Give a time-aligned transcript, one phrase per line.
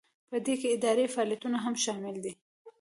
[0.29, 2.33] په دې کې اداري فعالیتونه هم شامل دي.